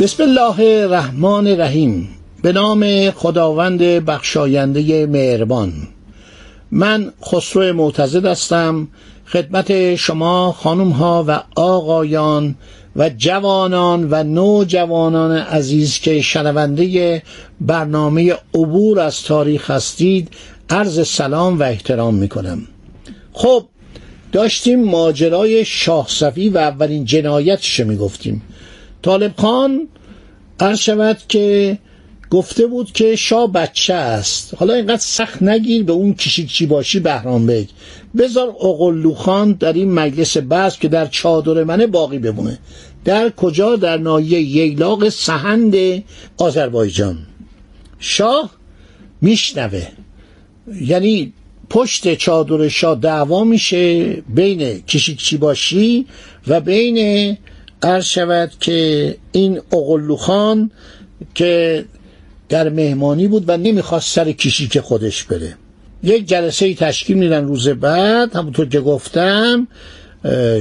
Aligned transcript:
بسم 0.00 0.22
الله 0.22 0.60
الرحمن 0.60 1.46
الرحیم. 1.46 2.08
به 2.42 2.52
نام 2.52 3.10
خداوند 3.10 3.78
بخشاینده 3.82 5.06
مهربان. 5.06 5.72
من 6.70 7.12
خسرو 7.24 7.72
معتزد 7.72 8.26
هستم. 8.26 8.88
خدمت 9.26 9.94
شما 9.94 10.52
خانم 10.52 10.90
ها 10.90 11.24
و 11.28 11.42
آقایان 11.56 12.54
و 12.96 13.10
جوانان 13.16 14.08
و 14.10 14.22
نوجوانان 14.22 15.38
عزیز 15.38 15.98
که 15.98 16.20
شنونده 16.20 17.22
برنامه 17.60 18.34
عبور 18.54 19.00
از 19.00 19.22
تاریخ 19.22 19.70
هستید 19.70 20.28
عرض 20.70 21.08
سلام 21.08 21.58
و 21.58 21.62
احترام 21.62 22.14
می 22.14 22.28
کنم 22.28 22.62
خب 23.32 23.64
داشتیم 24.32 24.84
ماجرای 24.84 25.64
شاه 25.64 26.06
صفی 26.08 26.48
و 26.48 26.58
اولین 26.58 27.04
جنایتش 27.04 27.80
می 27.80 27.96
گفتیم 27.96 28.42
طالب 29.02 29.34
خان 29.36 29.88
عرض 30.60 30.78
شود 30.78 31.18
که 31.28 31.78
گفته 32.30 32.66
بود 32.66 32.92
که 32.92 33.16
شاه 33.16 33.52
بچه 33.52 33.94
است. 33.94 34.54
حالا 34.54 34.74
اینقدر 34.74 34.96
سخت 34.96 35.42
نگیر 35.42 35.84
به 35.84 35.92
اون 35.92 36.14
کشیکچی 36.14 36.66
باشی 36.66 37.00
بهرام 37.00 37.46
بگ. 37.46 37.66
بذار 38.16 38.48
اقلو 38.48 39.14
خان 39.14 39.52
در 39.52 39.72
این 39.72 39.92
مجلس 39.92 40.36
بس 40.36 40.78
که 40.78 40.88
در 40.88 41.06
چادر 41.06 41.64
منه 41.64 41.86
باقی 41.86 42.18
بمونه. 42.18 42.58
در 43.04 43.30
کجا؟ 43.30 43.76
در 43.76 43.96
ناحیه 43.96 44.40
ییلاق 44.40 45.08
سهند 45.08 46.02
آذربایجان. 46.38 47.18
شاه 47.98 48.50
میشنوه. 49.20 49.86
یعنی 50.80 51.32
پشت 51.70 52.14
چادر 52.14 52.68
شاه 52.68 53.00
دعوا 53.00 53.44
میشه 53.44 54.10
بین 54.12 54.80
کشیکچی 54.80 55.36
باشی 55.36 56.06
و 56.46 56.60
بین 56.60 57.36
عرض 57.82 58.04
شود 58.04 58.52
که 58.60 59.16
این 59.32 59.60
اقلو 59.72 60.16
خان 60.16 60.70
که 61.34 61.84
در 62.48 62.68
مهمانی 62.68 63.28
بود 63.28 63.44
و 63.46 63.56
نمی‌خواست 63.56 64.14
سر 64.14 64.32
کشیک 64.32 64.80
خودش 64.80 65.24
بره. 65.24 65.56
یک 66.02 66.26
جلسه 66.26 66.74
تشکیل 66.74 67.18
میدن 67.18 67.44
روز 67.44 67.68
بعد 67.68 68.36
همونطور 68.36 68.68
که 68.68 68.80
گفتم 68.80 69.68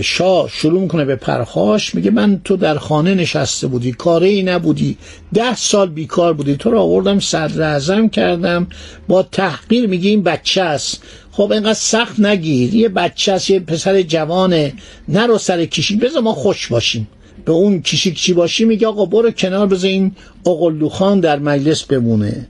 شاه 0.02 0.50
شروع 0.50 0.82
می‌کنه 0.82 1.06
به 1.06 1.16
پرخاش 1.16 1.96
میگه 1.96 2.12
من 2.12 2.42
تو 2.44 2.58
در 2.58 2.78
خانه 2.78 3.16
نشسته 3.16 3.68
بودی 3.68 3.92
کاره 3.92 4.28
ای 4.28 4.44
نبودی 4.44 4.98
ده 5.34 5.56
سال 5.56 5.90
بیکار 5.90 6.34
بودی 6.34 6.56
تو 6.56 6.72
رو 6.72 6.80
آوردم 6.80 7.20
صدر 7.20 7.62
اعظم 7.62 8.10
کردم 8.10 8.68
با 9.08 9.24
تحقیر 9.24 9.88
میگه 9.88 10.10
این 10.10 10.24
بچه 10.24 10.62
است. 10.62 11.04
خب 11.32 11.52
اینقدر 11.52 11.74
سخت 11.74 12.20
نگیر 12.20 12.76
یه 12.76 12.90
بچه 12.90 13.32
است 13.32 13.50
یه 13.50 13.60
پسر 13.60 14.02
جوانه 14.02 14.74
نرو 15.08 15.38
سر 15.38 15.66
کشیک 15.66 16.00
بذار 16.00 16.22
ما 16.22 16.34
خوش 16.34 16.68
باشیم. 16.68 17.08
به 17.46 17.52
اون 17.52 17.82
کشیک 17.82 18.20
چی 18.20 18.34
باشی 18.34 18.66
میگه 18.66 18.88
آقا 18.88 19.06
برو 19.06 19.32
کنار 19.32 19.68
بذار 19.68 19.90
این 19.90 20.12
اغورلوخان 20.46 21.20
در 21.20 21.40
مجلس 21.40 21.84
بمونه. 21.84 22.48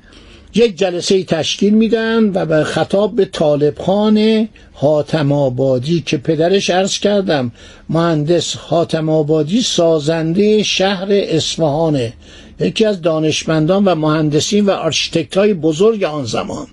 یک 0.56 0.78
جلسه 0.78 1.24
تشکیل 1.24 1.74
میدن 1.74 2.32
و 2.34 2.46
به 2.46 2.64
خطاب 2.64 3.16
به 3.16 3.26
طالب 3.26 3.80
خان 3.82 4.48
حاتم 4.74 5.32
آبادی 5.32 6.02
که 6.06 6.18
پدرش 6.18 6.70
عرض 6.70 7.00
کردم 7.00 7.52
مهندس 7.90 8.56
حاتم 8.56 9.10
آبادی 9.10 9.62
سازنده 9.62 10.64
شهر 10.64 11.08
اصفهانه 11.10 12.14
یکی 12.60 12.86
از 12.86 13.02
دانشمندان 13.02 13.86
و 13.86 13.96
مهندسین 13.96 14.66
و 14.66 14.72
آرشیتکت 14.72 15.38
های 15.38 15.54
بزرگ 15.54 16.04
آن 16.04 16.26
زمان. 16.26 16.68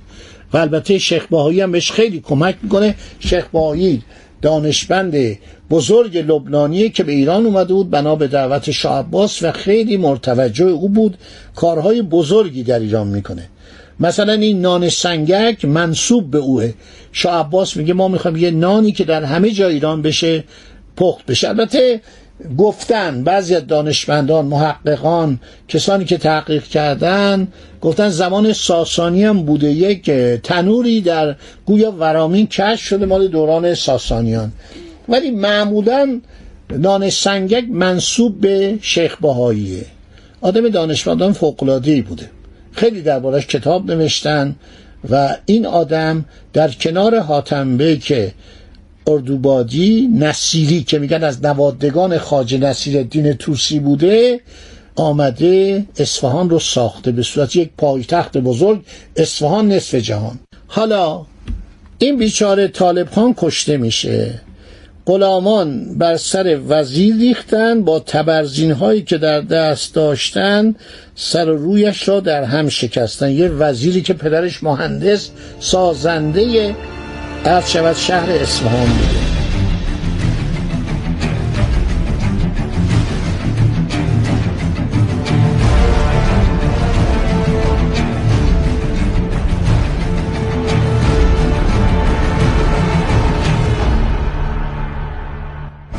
و 0.52 0.56
البته 0.56 0.98
شیخ 0.98 1.26
باهایی 1.30 1.60
هم 1.60 1.72
بهش 1.72 1.90
خیلی 1.92 2.20
کمک 2.20 2.56
می‌کنه. 2.62 2.94
شیخ 3.20 3.46
باهایی 3.52 4.02
دانشمند 4.42 5.38
بزرگ 5.70 6.18
لبنانی 6.18 6.88
که 6.88 7.04
به 7.04 7.12
ایران 7.12 7.46
اومده 7.46 7.74
بود 7.74 7.90
بنا 7.90 8.16
به 8.16 8.28
دعوت 8.28 8.70
شاه 8.70 8.98
عباس 8.98 9.42
و 9.42 9.52
خیلی 9.52 9.96
مرتوجه 9.96 10.64
او 10.64 10.88
بود 10.88 11.16
کارهای 11.54 12.02
بزرگی 12.02 12.62
در 12.62 12.78
ایران 12.78 13.06
می‌کنه. 13.06 13.48
مثلا 14.00 14.32
این 14.32 14.60
نان 14.60 14.88
سنگک 14.88 15.64
منصوب 15.64 16.30
به 16.30 16.38
اوه. 16.38 16.72
شاه 17.12 17.46
عباس 17.46 17.76
میگه 17.76 17.94
ما 17.94 18.08
می‌خوایم 18.08 18.36
یه 18.36 18.50
نانی 18.50 18.92
که 18.92 19.04
در 19.04 19.24
همه 19.24 19.50
جای 19.50 19.74
ایران 19.74 20.02
بشه 20.02 20.44
پخت 20.96 21.26
بشه. 21.26 21.48
البته 21.48 22.00
گفتن 22.58 23.24
بعضی 23.24 23.54
از 23.54 23.66
دانشمندان 23.66 24.46
محققان 24.46 25.40
کسانی 25.68 26.04
که 26.04 26.18
تحقیق 26.18 26.64
کردن 26.64 27.48
گفتن 27.80 28.08
زمان 28.08 28.52
ساسانی 28.52 29.24
هم 29.24 29.42
بوده 29.42 29.70
یک 29.70 30.10
تنوری 30.42 31.00
در 31.00 31.36
گویا 31.66 31.92
ورامین 31.92 32.46
کش 32.46 32.80
شده 32.80 33.06
مال 33.06 33.28
دوران 33.28 33.74
ساسانیان. 33.74 34.52
ولی 35.08 35.30
معمولا 35.30 36.20
نان 36.70 37.10
سنگک 37.10 37.64
منصوب 37.70 38.40
به 38.40 38.78
شیخ 38.80 39.16
بهاییه. 39.16 39.84
آدم 40.40 40.68
دانشمندان 40.68 41.32
فوقلادهی 41.32 42.02
بوده. 42.02 42.30
خیلی 42.72 43.02
دربارش 43.02 43.46
کتاب 43.46 43.90
نوشتن 43.90 44.56
و 45.10 45.36
این 45.46 45.66
آدم 45.66 46.24
در 46.52 46.68
کنار 46.68 47.18
حاتم 47.20 47.78
که 47.96 48.32
اردوبادی 49.06 50.08
نصیری 50.14 50.82
که 50.82 50.98
میگن 50.98 51.24
از 51.24 51.44
نوادگان 51.44 52.18
خاج 52.18 52.54
نصیر 52.54 52.98
الدین 52.98 53.32
توسی 53.32 53.78
بوده 53.78 54.40
آمده 54.96 55.86
اصفهان 55.98 56.50
رو 56.50 56.58
ساخته 56.58 57.12
به 57.12 57.22
صورت 57.22 57.56
یک 57.56 57.70
پایتخت 57.78 58.38
بزرگ 58.38 58.80
اصفهان 59.16 59.72
نصف 59.72 59.94
جهان. 59.94 60.38
حالا 60.66 61.26
این 61.98 62.16
بیچاره 62.16 62.68
طالب 62.68 63.10
خان 63.10 63.34
کشته 63.36 63.76
میشه. 63.76 64.40
غلامان 65.06 65.98
بر 65.98 66.16
سر 66.16 66.60
وزیر 66.68 67.16
ریختن 67.16 67.82
با 67.82 68.00
تبرزین 68.00 68.72
هایی 68.72 69.02
که 69.02 69.18
در 69.18 69.40
دست 69.40 69.94
داشتن 69.94 70.74
سر 71.14 71.50
و 71.50 71.56
رویش 71.56 72.08
را 72.08 72.20
در 72.20 72.44
هم 72.44 72.68
شکستن. 72.68 73.30
یه 73.30 73.48
وزیری 73.48 74.02
که 74.02 74.14
پدرش 74.14 74.62
مهندس 74.62 75.30
سازنده 75.60 76.74
عرض 77.46 77.70
شود 77.70 77.96
شهر 77.96 78.30
اصفهان. 78.30 78.86
بوده 78.86 79.36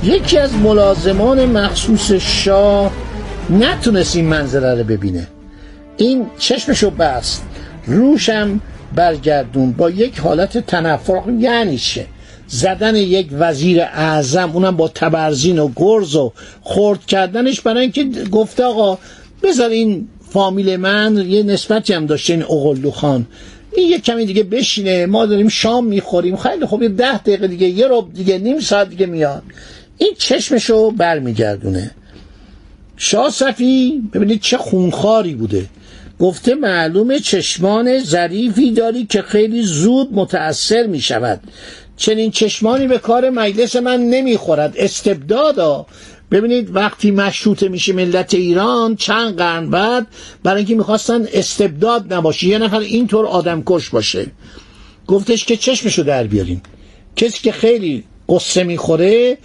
یکی 0.03 0.37
از 0.37 0.53
ملازمان 0.53 1.45
مخصوص 1.45 2.11
شاه 2.11 2.91
نتونست 3.49 4.15
این 4.15 4.25
منظره 4.25 4.75
رو 4.75 4.83
ببینه. 4.83 5.27
این 5.97 6.25
چشمشو 6.37 6.89
بست. 6.89 7.45
روشم 7.85 8.59
برگردون 8.95 9.71
با 9.71 9.89
یک 9.89 10.19
حالت 10.19 10.57
تنفر. 10.57 11.21
یعنی 11.39 11.77
چه؟ 11.77 12.05
زدن 12.47 12.95
یک 12.95 13.27
وزیر 13.31 13.81
اعظم 13.81 14.51
اونم 14.53 14.77
با 14.77 14.87
تبرزین 14.87 15.59
و 15.59 15.69
گرز 15.75 16.15
و 16.15 16.33
خورد 16.61 17.05
کردنش 17.05 17.61
برای 17.61 17.81
اینکه 17.81 18.03
گفته 18.31 18.63
آقا 18.63 18.97
بذار 19.43 19.69
این 19.69 20.07
فامیل 20.29 20.75
من 20.75 21.25
یه 21.27 21.43
نسبتی 21.43 21.93
هم 21.93 22.05
داشته 22.05 22.33
این 22.33 22.43
اغلو 22.43 22.91
خان. 22.91 23.25
این 23.75 23.89
یه 23.89 23.99
کمی 23.99 24.25
دیگه 24.25 24.43
بشینه 24.43 25.05
ما 25.05 25.25
داریم 25.25 25.47
شام 25.47 25.85
می‌خوریم. 25.85 26.35
خیلی 26.35 26.65
خب 26.65 26.83
یه 26.83 26.89
ده 26.89 27.17
دقیقه 27.17 27.47
دیگه 27.47 27.67
یه 27.67 27.87
رب 27.89 28.13
دیگه 28.13 28.37
نیم 28.37 28.59
ساعت 28.59 28.89
دیگه 28.89 29.05
میاد 29.05 29.43
این 29.97 30.13
چشمشو 30.17 30.91
برمیگردونه. 30.91 31.91
شاه 32.97 33.29
صفی 33.29 34.01
ببینید 34.13 34.41
چه 34.41 34.57
خونخاری 34.57 35.33
بوده. 35.33 35.65
گفته 36.19 36.55
معلومه 36.55 37.19
چشمان 37.19 37.99
ظریفی 37.99 38.71
داری 38.71 39.05
که 39.05 39.21
خیلی 39.21 39.63
زود 39.63 40.13
متأثر 40.13 40.87
می 40.87 41.01
شود 41.01 41.39
چنین 41.97 42.31
چشمانی 42.31 42.87
به 42.87 42.97
کار 42.97 43.29
مجلس 43.29 43.75
من 43.75 44.01
نمی‌خورد. 44.01 44.73
استبدادا. 44.77 45.85
ببینید 46.31 46.75
وقتی 46.75 47.11
مشروطه 47.11 47.67
میشه 47.67 47.93
ملت 47.93 48.33
ایران 48.33 48.95
چند 48.95 49.37
قرن 49.37 49.69
بعد 49.69 50.07
برای 50.43 50.57
اینکه 50.57 50.75
می‌خواستن 50.75 51.27
استبداد 51.33 52.13
نباشه. 52.13 52.47
یه 52.47 52.57
نفر 52.57 52.79
اینطور 52.79 53.25
آدم 53.25 53.63
کش 53.65 53.89
باشه. 53.89 54.25
گفتش 55.07 55.45
که 55.45 55.57
چشمشو 55.57 56.03
در 56.03 56.23
بیارین. 56.23 56.61
کسی 57.15 57.39
که 57.43 57.51
خیلی 57.51 58.03
قصه 58.29 58.63
می‌خوره 58.63 59.37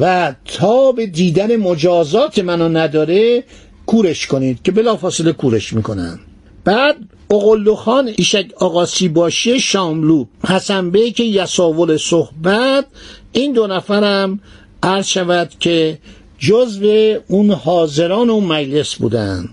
و 0.00 0.34
تا 0.44 0.92
به 0.92 1.06
دیدن 1.06 1.56
مجازات 1.56 2.38
منو 2.38 2.68
نداره 2.68 3.44
کورش 3.86 4.26
کنید 4.26 4.62
که 4.62 4.72
بلافاصله 4.72 5.32
کورش 5.32 5.72
می‌کنن. 5.72 6.18
بعد 6.64 6.96
اقلو 7.30 7.74
خان 7.74 8.12
ایشک 8.16 8.46
آقاسی 8.56 9.08
باشه 9.08 9.58
شاملو 9.58 10.24
حسن 10.46 10.90
بیک 10.90 11.20
یساول 11.20 11.96
صحبت 11.96 12.84
این 13.32 13.52
دو 13.52 13.66
نفرم 13.66 14.40
عرض 14.82 15.06
شود 15.06 15.50
که 15.60 15.98
جزو 16.38 17.14
اون 17.28 17.50
حاضران 17.50 18.30
اون 18.30 18.44
مجلس 18.44 18.94
بودن 18.94 19.48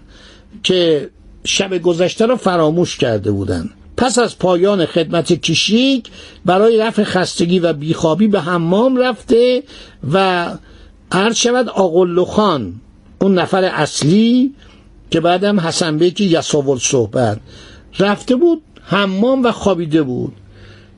که 0.63 1.09
شب 1.43 1.77
گذشته 1.77 2.25
را 2.25 2.35
فراموش 2.35 2.97
کرده 2.97 3.31
بودند 3.31 3.69
پس 3.97 4.19
از 4.19 4.39
پایان 4.39 4.85
خدمت 4.85 5.33
کشیک 5.33 6.09
برای 6.45 6.77
رفع 6.77 7.03
خستگی 7.03 7.59
و 7.59 7.73
بیخوابی 7.73 8.27
به 8.27 8.41
حمام 8.41 8.97
رفته 8.97 9.63
و 10.13 10.47
عرض 11.11 11.35
شود 11.35 11.69
آقلو 11.69 12.25
خان 12.25 12.81
اون 13.23 13.39
نفر 13.39 13.63
اصلی 13.63 14.53
که 15.11 15.19
بعدم 15.19 15.59
حسن 15.59 15.97
بیک 15.97 16.21
یساول 16.21 16.77
صحبت. 16.79 17.39
رفته 17.99 18.35
بود 18.35 18.61
حمام 18.83 19.43
و 19.43 19.51
خوابیده 19.51 20.03
بود. 20.03 20.33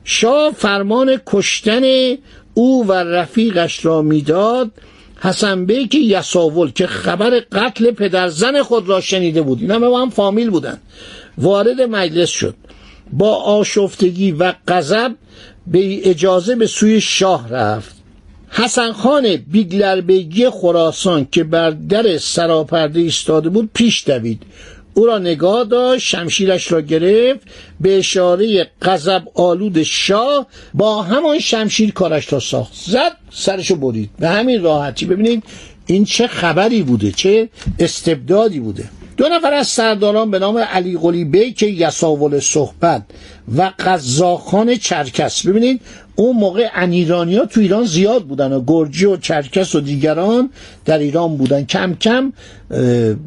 شاه 0.04 0.50
فرمان 0.50 1.20
کشتن 1.26 2.14
او 2.54 2.86
و 2.88 2.92
رفیقش 2.92 3.84
را 3.84 4.02
می‌داد. 4.02 4.70
حسن 5.20 5.66
بیک 5.66 5.94
یساول 5.94 6.70
که 6.70 6.86
خبر 6.86 7.40
قتل 7.52 7.90
پدرزن 7.90 8.62
خود 8.62 8.88
را 8.88 9.00
شنیده 9.00 9.42
بود. 9.42 9.60
اینا 9.60 9.78
به 9.78 9.98
هم 9.98 10.10
فامیل 10.10 10.50
بودن. 10.50 10.78
وارد 11.38 11.80
مجلس 11.80 12.30
شد. 12.30 12.54
با 13.12 13.34
آشفتگی 13.34 14.32
و 14.32 14.52
غضب 14.68 15.14
به 15.66 16.10
اجازه 16.10 16.56
به 16.56 16.66
سوی 16.66 17.00
شاه 17.00 17.48
رفت. 17.48 17.95
حسن 18.58 18.92
خان 18.92 19.36
بیگلربیگی 19.36 20.50
خراسان 20.50 21.26
که 21.32 21.44
بر 21.44 21.70
در 21.70 22.18
سراپرده 22.18 23.00
ایستاده 23.00 23.48
بود 23.48 23.70
پیش 23.74 24.04
دوید. 24.06 24.42
او 24.94 25.06
را 25.06 25.18
نگاه 25.18 25.64
داشت 25.64 26.06
شمشیرش 26.06 26.72
را 26.72 26.80
گرفت 26.80 27.40
به 27.80 27.98
اشاره 27.98 28.70
غضب 28.82 29.22
آلود 29.34 29.82
شاه 29.82 30.46
با 30.74 31.02
همان 31.02 31.38
شمشیر 31.38 31.92
کارش 31.92 32.32
را 32.32 32.40
ساخت. 32.40 32.72
زد 32.74 33.16
سرشو 33.30 33.76
برید 33.76 34.10
به 34.18 34.28
همین 34.28 34.62
راحتی 34.62 35.06
ببینید 35.06 35.44
این 35.86 36.04
چه 36.04 36.26
خبری 36.26 36.82
بوده 36.82 37.12
چه 37.12 37.48
استبدادی 37.78 38.60
بوده. 38.60 38.84
دو 39.16 39.28
نفر 39.28 39.52
از 39.52 39.66
سرداران 39.66 40.30
به 40.30 40.38
نام 40.38 40.58
علی 40.58 40.98
قلی 40.98 41.24
بیک 41.24 41.62
یساول 41.62 42.40
صحبت 42.40 43.02
و 43.56 43.72
قزاخان 43.78 44.76
چرکس. 44.76 45.46
ببینید 45.46 45.80
اون 46.16 46.36
موقع 46.36 46.68
انیرانی 46.74 47.36
ها 47.36 47.46
تو 47.46 47.60
ایران 47.60 47.84
زیاد 47.84 48.24
بودن 48.24 48.52
و 48.52 48.62
گرجی 48.66 49.04
و 49.04 49.16
چرکس 49.16 49.74
و 49.74 49.80
دیگران 49.80 50.50
در 50.84 50.98
ایران 50.98 51.36
بودن. 51.36 51.64
کم 51.64 51.94
کم 51.94 52.32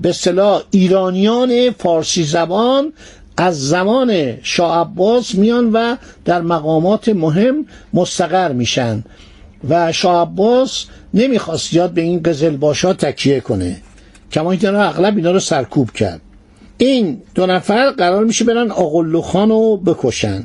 به 0.02 0.12
صلاح 0.14 0.62
ایرانیان 0.72 1.72
فارسی 1.72 2.24
زبان 2.24 2.94
از 3.38 3.68
زمان 3.68 4.38
شاه 4.44 4.80
عباس 4.80 5.36
میان 5.36 5.72
و 5.72 5.96
در 6.26 6.42
مقامات 6.42 7.10
مهم 7.10 7.66
مستقر 7.94 8.52
میشن. 8.52 9.04
و 9.70 9.92
شاه 9.92 10.22
عباس 10.22 10.86
نمی‌خواست 11.14 11.74
یاد 11.74 11.92
به 11.92 12.02
این 12.02 12.24
قزل 12.24 12.58
باشا 12.58 12.94
تکیه 12.94 13.40
کنه. 13.40 13.82
کما 14.32 14.52
اینکه 14.52 14.70
اغلب 14.70 15.18
اینا 15.18 15.32
رو 15.32 15.40
سرکوب 15.40 15.92
کرد. 15.92 16.22
این 16.82 17.22
دو 17.36 17.46
نفر 17.46 17.92
قرار 17.92 18.26
میشه 18.26 18.46
برن 18.46 18.72
آقلو 18.72 19.22
خان 19.22 19.50
رو 19.50 19.78
بکشن. 19.78 20.44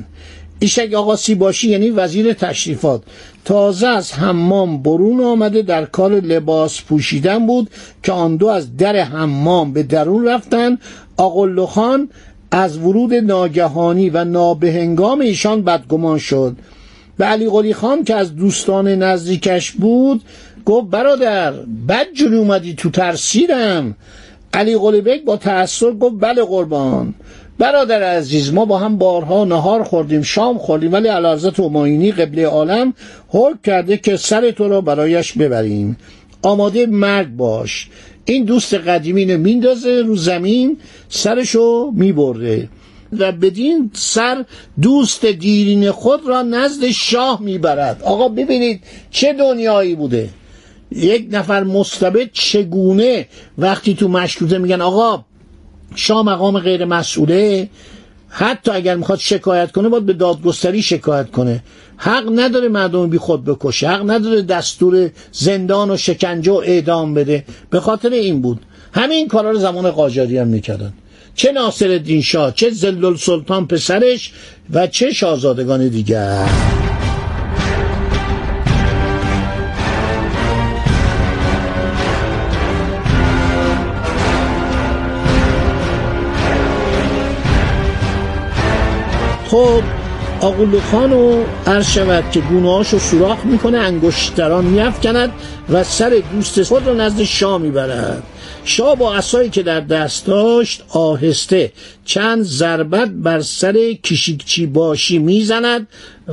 ایشک 0.59 0.93
آقا 0.93 1.15
باشی 1.39 1.69
یعنی 1.69 1.89
وزیر 1.89 2.33
تشریفات. 2.33 3.03
تازه 3.45 3.87
از 3.87 4.13
حمام 4.13 4.83
برون 4.83 5.19
آمده 5.23 5.61
در 5.61 5.85
کار 5.85 6.11
لباس 6.11 6.81
پوشیدن 6.81 7.47
بود 7.47 7.69
که 8.03 8.11
آن 8.11 8.35
دو 8.35 8.47
از 8.47 8.77
در 8.77 8.95
حمام 8.95 9.73
به 9.73 9.83
درون 9.83 10.27
رفتن. 10.27 10.77
آقلو 11.17 11.65
خان 11.65 12.09
از 12.51 12.77
ورود 12.77 13.13
ناگهانی 13.13 14.09
و 14.09 14.23
نابهنگام 14.23 15.19
ایشان 15.19 15.63
بدگمان 15.63 16.17
شد. 16.17 16.55
به 17.17 17.25
علی 17.25 17.49
قلی 17.49 17.73
خان 17.73 18.03
که 18.03 18.15
از 18.15 18.35
دوستان 18.35 18.87
نزدیکش 18.87 19.71
بود 19.71 20.21
گفت 20.65 20.87
برادر 20.89 21.51
بد 21.87 22.07
جوری 22.13 22.37
اومدی 22.37 22.73
تو 22.73 22.89
ترسیدم. 22.89 23.95
علی 24.55 24.77
قلی 24.77 25.19
با 25.19 25.37
تأثیر 25.37 25.91
گفت 25.91 26.15
بله 26.19 26.43
قربان. 26.43 27.13
برادر 27.57 28.03
عزیز 28.03 28.53
ما 28.53 28.65
با 28.65 28.77
هم 28.77 28.97
بارها 28.97 29.45
نهار 29.45 29.83
خوردیم 29.83 30.21
شام 30.21 30.57
خوردیم 30.57 30.93
ولی 30.93 31.07
علازت 31.07 31.59
ماینی 31.59 32.11
قبله 32.11 32.45
عالم 32.45 32.93
حکم 33.27 33.59
کرده 33.63 33.97
که 33.97 34.17
سر 34.17 34.51
تو 34.51 34.67
را 34.67 34.81
برایش 34.81 35.33
ببریم. 35.33 35.97
آماده 36.41 36.85
مرگ 36.85 37.27
باش. 37.27 37.89
این 38.25 38.45
دوست 38.45 38.73
قدیمی 38.73 39.25
رو 39.25 39.37
میندازه 39.37 40.01
رو 40.01 40.15
زمین 40.15 40.77
سرشو 41.09 41.91
میبرده 41.93 42.69
و 43.19 43.31
بدین 43.31 43.91
سر 43.93 44.45
دوست 44.81 45.25
دیرین 45.25 45.91
خود 45.91 46.27
را 46.27 46.41
نزد 46.41 46.87
شاه 46.87 47.41
می‌برد. 47.41 48.03
آقا 48.03 48.27
ببینید 48.27 48.81
چه 49.11 49.33
دنیایی 49.33 49.95
بوده. 49.95 50.29
یک 50.91 51.27
نفر 51.31 51.63
مستبد 51.63 52.29
چگونه 52.33 53.27
وقتی 53.57 53.95
تو 53.95 54.07
مشروطه 54.07 54.57
میگن 54.57 54.81
آقا 54.81 55.25
شاه 55.95 56.25
مقام 56.25 56.59
غیر 56.59 56.85
مسئوله 56.85 57.69
حتی 58.29 58.71
اگر 58.71 58.95
می‌خواد 58.95 59.19
شکایت 59.19 59.71
کنه 59.71 59.89
باید 59.89 60.05
به 60.05 60.13
دادگستری 60.13 60.81
شکایت 60.81 61.31
کنه. 61.31 61.63
حق 61.97 62.31
نداره 62.35 62.67
مردم 62.67 63.09
بی 63.09 63.17
خود 63.17 63.45
بکشه 63.45 63.87
حق 63.87 64.09
نداره 64.09 64.41
دستور 64.41 65.09
زندان 65.31 65.91
و 65.91 65.97
شکنجه 65.97 66.51
و 66.51 66.55
اعدام 66.55 67.13
بده. 67.13 67.45
به 67.69 67.79
خاطر 67.79 68.09
این 68.09 68.41
بود. 68.41 68.59
همین 68.93 69.27
کارا 69.27 69.51
رو 69.51 69.59
زمان 69.59 69.91
قاجاری 69.91 70.37
هم 70.37 70.47
می‌کردن. 70.47 70.93
چه 71.35 71.51
ناصر 71.51 72.19
شاه 72.23 72.53
چه 72.53 72.69
زلل 72.69 73.15
سلطان 73.15 73.67
پسرش 73.67 74.33
و 74.73 74.87
چه 74.87 75.13
شاهزادگان 75.13 75.87
دیگر. 75.87 76.49
خب 89.55 89.83
آقولو 90.41 90.79
خان 90.79 91.13
و 91.13 91.43
عرض 91.67 91.91
شود 91.91 92.31
که 92.31 92.39
گونه 92.39 92.77
رو 92.77 92.99
سوراخ 92.99 93.45
می‌کنه 93.45 93.77
انگشتران 93.77 94.65
میافکند 94.65 95.31
و 95.69 95.83
سر 95.83 96.21
دوست 96.33 96.63
خود 96.63 96.87
را 96.87 96.93
نزد 96.93 97.23
شاه 97.23 97.57
می‌برد. 97.57 98.23
شاه 98.63 98.95
با 98.95 99.15
اسایی 99.15 99.49
که 99.49 99.63
در 99.63 99.79
دست 99.79 100.25
داشت 100.25 100.83
آهسته 100.89 101.71
چند 102.05 102.43
ضربت 102.43 103.09
بر 103.09 103.41
سر 103.41 103.93
کشیکچی 104.03 104.65
باشی 104.65 105.19
می‌زند 105.19 105.87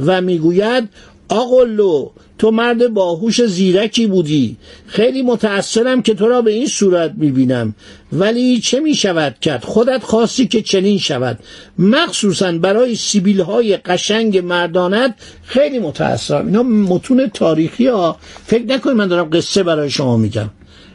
و 0.06 0.20
می‌گوید 0.20 0.88
آقلو 1.29 2.11
تو 2.38 2.50
مرد 2.50 2.88
باهوش 2.88 3.43
زیرکی 3.45 4.07
بودی. 4.07 4.57
خیلی 4.87 5.23
متأثرم 5.23 6.02
که 6.02 6.14
تو 6.14 6.26
را 6.26 6.43
به 6.43 6.52
این 6.52 6.67
صورت 6.67 7.12
می‌بینم. 7.17 7.75
ولی 8.12 8.61
چه 8.61 8.81
می‌شود 8.81 9.37
کرد؟ 9.41 9.64
خودت 9.64 10.02
خواستی 10.02 10.47
که 10.47 10.62
چنین 10.62 10.99
شود. 10.99 11.38
مخصوصا 11.79 12.52
برای 12.52 12.95
سیبیل 12.95 13.41
های 13.41 13.76
قشنگ 13.76 14.38
مردانت 14.38 15.14
خیلی 15.45 15.79
متأثرم. 15.79 16.47
اینا 16.47 16.62
متون 16.62 17.31
تاریخی 17.35 17.87
ها. 17.87 18.17
فکر 18.47 18.64
نکنید 18.64 18.97
من 18.97 19.09
دارم 19.09 19.31
قصه 19.33 19.62
برای 19.62 19.91
شما 19.91 20.17
میگم. 20.17 20.50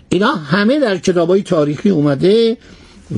اینا 0.10 0.32
همه 0.36 0.80
در 0.80 0.98
کتاب 0.98 1.30
های 1.30 1.42
تاریخی 1.42 1.90
اومده 1.90 2.58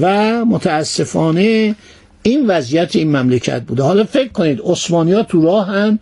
و 0.01 0.45
متاسفانه 0.45 1.75
این 2.23 2.47
وضعیت 2.47 2.95
این 2.95 3.17
مملکت 3.17 3.61
بوده. 3.61 3.83
حالا 3.83 4.03
فکر 4.03 4.31
کنید 4.31 4.61
عثمانی 4.63 5.13
ها 5.13 5.23
تو 5.23 5.41
راهن 5.41 5.99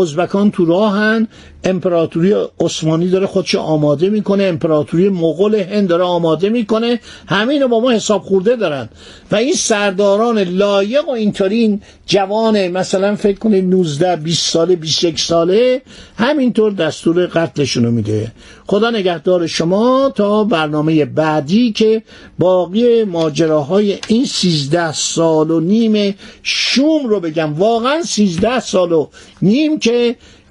ازبکان 0.00 0.50
تو 0.50 0.64
راهن. 0.64 1.28
امپراتوری 1.64 2.34
عثمانی 2.60 3.08
داره 3.08 3.26
خودش 3.26 3.54
آماده 3.54 4.10
می‌کنه. 4.10 4.44
امپراتوری 4.44 5.08
مغول 5.08 5.54
هند 5.54 5.88
داره 5.88 6.04
آماده 6.04 6.48
می‌کنه. 6.48 7.00
همین 7.26 7.66
با 7.66 7.80
ما 7.80 7.90
حساب 7.90 8.22
خورده 8.22 8.56
دارن. 8.56 8.88
و 9.32 9.36
این 9.36 9.54
سرداران 9.54 10.38
لایق 10.38 11.08
و 11.08 11.10
اینطوری 11.10 11.80
جوان 12.06 12.68
مثلا 12.68 13.16
فکر 13.16 13.38
کنید 13.38 13.64
19 13.64 14.16
20 14.16 14.52
ساله 14.52 14.76
21 14.76 15.20
ساله 15.20 15.82
همینطور 16.16 16.72
دستور 16.72 17.26
قتلشون 17.26 17.84
رو 17.84 17.90
میده. 17.90 18.32
خدا 18.66 18.90
نگهدار 18.90 19.46
شما 19.46 20.12
تا 20.14 20.44
برنامه 20.44 21.04
بعدی 21.04 21.72
که 21.72 22.02
باقی 22.38 23.04
ماجراهای 23.04 23.98
این 24.08 24.24
13 24.24 24.92
سال 24.92 25.50
و 25.50 25.60
نیم 25.60 26.14
شوم 26.42 27.06
رو 27.06 27.20
بگم. 27.20 27.54
واقعا 27.54 28.02
13 28.02 28.60
سال 28.60 28.92
و 28.92 29.08
نیم 29.42 29.78
که 29.78 29.87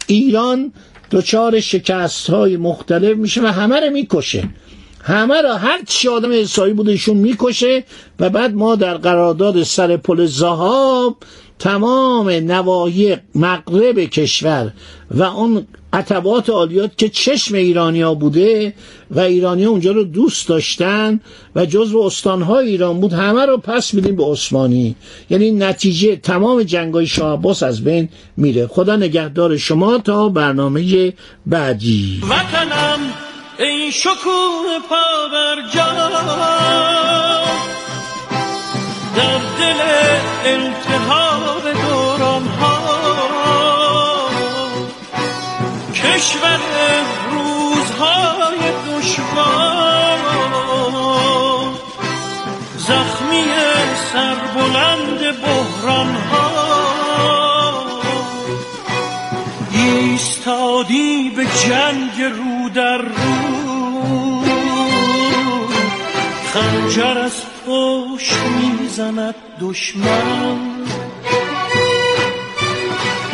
ایران 0.08 0.74
دچار 1.12 1.60
شکست 1.60 2.30
های 2.30 2.58
مختلف 2.58 3.18
میشه 3.18 3.42
و 3.42 3.46
همه 3.46 3.80
رو 3.80 3.90
می‌کشه. 3.90 4.50
همه 5.04 5.42
را 5.42 5.58
هر 5.58 5.82
چی 5.88 6.08
آدم 6.08 6.32
حسایی 6.32 6.74
بوده 6.74 6.92
ایشون 6.92 7.18
می‌کشه 7.18 7.84
و 8.20 8.30
بعد 8.30 8.56
ما 8.56 8.76
در 8.76 8.98
قرارداد 8.98 9.64
سر 9.64 9.98
پل 9.98 10.26
زهاب 10.26 11.18
تمام 11.60 12.30
نواحی 12.30 13.18
مغرب 13.36 14.00
کشور 14.00 14.72
و 15.12 15.24
اون 15.24 15.68
عتبات 15.94 16.50
عالیات 16.50 16.98
که 16.98 17.10
چشم 17.10 17.56
ایرانیا 17.56 18.14
بوده 18.14 18.74
و 19.12 19.20
ایرانیا 19.20 19.70
اونجا 19.70 19.92
رو 19.92 20.04
دوست 20.04 20.48
داشتن 20.48 21.20
و 21.56 21.66
جزو 21.66 22.00
استانهای 22.00 22.68
ایران 22.68 23.00
بود 23.00 23.14
همه 23.14 23.46
رو 23.46 23.58
پس 23.58 23.94
میدیم 23.94 24.16
به 24.16 24.24
عثمانی. 24.24 24.96
یعنی 25.30 25.52
نتیجه 25.52 26.16
تمام 26.16 26.64
جنگای 26.64 27.08
شاه 27.08 27.34
عباس 27.34 27.64
از 27.64 27.84
بین 27.84 28.10
میره. 28.38 28.68
خدا 28.68 28.96
نگهدار 28.96 29.58
شما 29.58 29.98
تا 29.98 30.30
برنامه 30.30 31.14
بعدی. 31.46 32.22
وطنم 32.30 33.00
ای 33.60 33.92
شکوه 33.92 34.80
پا 34.90 35.28
بر 35.32 35.62
در 39.18 39.38
دل 39.60 39.82
التهاب 40.46 41.64
دوران 41.72 42.48
ها 42.48 42.80
کشور 45.94 46.60
روزهای 47.32 48.60
دشوار 48.88 50.20
زخمی 52.78 53.46
سربلند 54.14 55.42
بحران 55.42 56.16
ها 56.16 56.52
ایستادی 59.72 61.30
به 61.30 61.46
جنگ 61.46 62.22
رو 62.22 62.70
در 62.70 62.98
رو. 62.98 63.48
خنجر 66.54 67.18
از 67.18 67.42
پشت 67.68 68.34
می‌زند 68.98 69.36
دشمن. 69.62 70.58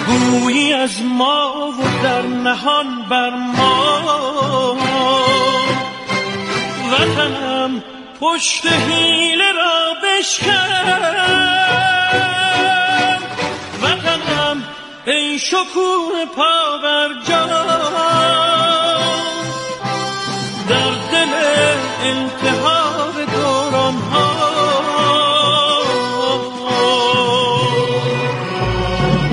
گویی 0.07 0.73
از 0.73 1.01
ما 1.01 1.71
و 1.79 2.03
در 2.03 2.21
نهان 2.21 3.09
بر 3.09 3.29
ما. 3.29 4.77
وطنم 6.91 7.83
پشت 8.21 8.65
حیله 8.65 9.51
را 9.51 9.93
بشکن. 10.03 10.53
وطنم 13.83 14.63
ای 15.05 15.39
شکوه 15.39 16.25
پا 16.35 16.77
بر 16.83 17.09
در 17.27 17.72